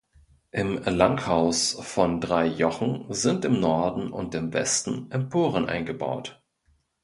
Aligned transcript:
Im 0.49 0.81
Langhaus 0.85 1.73
von 1.79 2.21
drei 2.21 2.47
Jochen 2.47 3.05
sind 3.13 3.45
im 3.45 3.59
Norden 3.59 4.11
und 4.11 4.33
im 4.33 4.51
Westen 4.51 5.05
Emporen 5.11 5.67
eingebaut. 5.69 6.41